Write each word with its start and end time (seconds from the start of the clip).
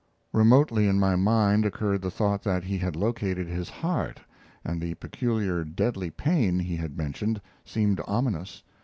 Remotely 0.33 0.87
in 0.87 0.99
my 0.99 1.15
mind 1.15 1.63
occurred 1.63 2.01
the 2.01 2.09
thought 2.09 2.41
that 2.41 2.63
he 2.63 2.79
had 2.79 2.95
located 2.95 3.47
his 3.47 3.69
heart, 3.69 4.19
and 4.65 4.81
the 4.81 4.95
"peculiar 4.95 5.63
deadly 5.63 6.09
pain" 6.09 6.57
he 6.57 6.75
had 6.77 6.97
mentioned 6.97 7.39
seemed 7.65 8.01
ominous. 8.07 8.63